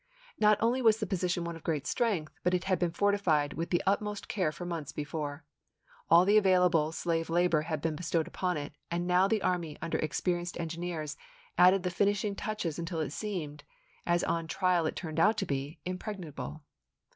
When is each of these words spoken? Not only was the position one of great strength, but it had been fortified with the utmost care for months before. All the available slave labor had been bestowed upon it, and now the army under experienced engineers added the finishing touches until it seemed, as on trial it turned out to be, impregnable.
Not 0.39 0.57
only 0.61 0.81
was 0.81 0.97
the 0.99 1.05
position 1.05 1.43
one 1.43 1.55
of 1.55 1.63
great 1.63 1.85
strength, 1.85 2.33
but 2.43 2.55
it 2.55 2.63
had 2.63 2.79
been 2.79 2.89
fortified 2.89 3.53
with 3.53 3.69
the 3.69 3.83
utmost 3.85 4.27
care 4.27 4.51
for 4.51 4.65
months 4.65 4.91
before. 4.91 5.45
All 6.09 6.25
the 6.25 6.37
available 6.39 6.91
slave 6.91 7.29
labor 7.29 7.61
had 7.61 7.81
been 7.81 7.95
bestowed 7.95 8.27
upon 8.27 8.57
it, 8.57 8.73
and 8.89 9.05
now 9.05 9.27
the 9.27 9.43
army 9.43 9.77
under 9.79 9.99
experienced 9.99 10.59
engineers 10.59 11.17
added 11.55 11.83
the 11.83 11.91
finishing 11.91 12.33
touches 12.35 12.79
until 12.79 12.99
it 12.99 13.11
seemed, 13.11 13.63
as 14.03 14.23
on 14.23 14.47
trial 14.47 14.87
it 14.87 14.95
turned 14.95 15.19
out 15.19 15.37
to 15.37 15.45
be, 15.45 15.77
impregnable. 15.85 16.63